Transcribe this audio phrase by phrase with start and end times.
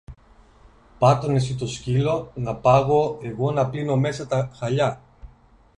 [0.99, 5.01] Πάρ' τον εσύ το σκύλο, να πάγω εγώ να πλύνω μέσα τα χαλιά!